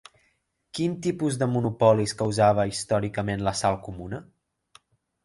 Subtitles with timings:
[0.77, 4.23] Quin tipus de monopolis causava històricament la sal comuna?